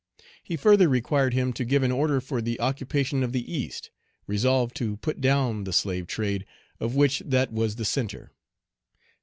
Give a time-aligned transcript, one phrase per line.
[0.41, 3.91] He further required him to give an order for the occupation of the East,
[4.25, 6.43] resolved to put down the slave trade,
[6.79, 8.31] of which that was the centre.